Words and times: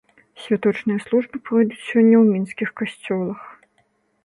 Святочныя 0.45 1.03
службы 1.07 1.41
пройдуць 1.51 1.79
сёння 1.91 2.15
ў 2.21 2.25
мінскіх 2.39 2.69
касцёлах. 2.83 3.41